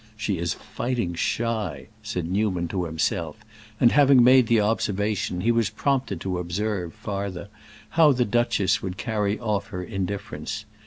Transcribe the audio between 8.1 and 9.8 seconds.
the duchess would carry off